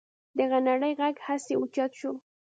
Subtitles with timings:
[0.37, 2.11] د غنړې غږ هسې اوچت شو.